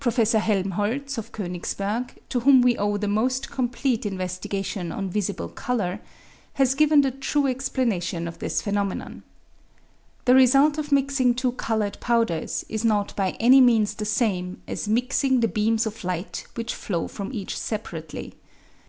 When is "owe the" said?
2.76-3.06